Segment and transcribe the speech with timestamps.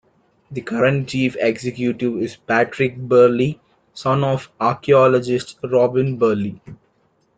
[0.49, 3.59] The current Chief Executive is Patrick Birley,
[3.93, 6.59] son of archaeologist Robin Birley.